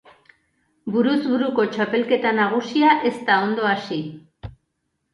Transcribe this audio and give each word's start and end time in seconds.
Buruz 0.95 1.17
buruko 1.33 1.67
txapelketa 1.77 2.33
nagusia 2.41 2.99
ez 3.13 3.15
da 3.31 3.39
ondo 3.49 3.73
hasi. 3.77 4.05